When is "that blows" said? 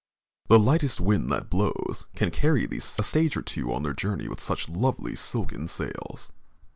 1.29-2.07